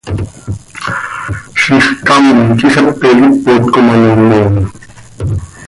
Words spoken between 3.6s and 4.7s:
com ano moom.